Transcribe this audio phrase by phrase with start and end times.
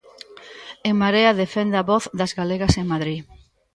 [0.87, 3.19] En Marea defende a voz das galegas en Madrid.